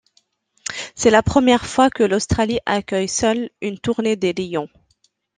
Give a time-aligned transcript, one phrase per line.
[0.95, 4.67] C'est la première fois que l'Australie accueille seule une tournée des Lions.